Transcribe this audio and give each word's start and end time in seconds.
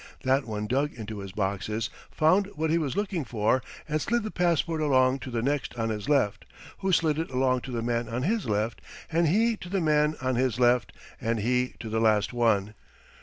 That 0.23 0.45
one 0.45 0.65
dug 0.65 0.95
into 0.95 1.19
his 1.19 1.31
boxes, 1.31 1.91
found 2.09 2.47
what 2.55 2.71
he 2.71 2.79
was 2.79 2.95
looking 2.95 3.23
for, 3.23 3.61
and 3.87 4.01
slid 4.01 4.23
the 4.23 4.31
passport 4.31 4.81
along 4.81 5.19
to 5.19 5.29
the 5.29 5.43
next 5.43 5.75
on 5.77 5.89
his 5.89 6.09
left, 6.09 6.43
who 6.79 6.91
slid 6.91 7.19
it 7.19 7.29
along 7.29 7.61
to 7.61 7.71
the 7.71 7.83
man 7.83 8.09
on 8.09 8.23
his 8.23 8.47
left, 8.49 8.81
and 9.11 9.27
he 9.27 9.55
to 9.57 9.69
the 9.69 9.79
man 9.79 10.15
on 10.19 10.33
his 10.37 10.59
left, 10.59 10.91
and 11.21 11.41
he 11.41 11.75
to 11.81 11.87
the 11.87 11.99
last 12.01 12.33
one. 12.33 12.73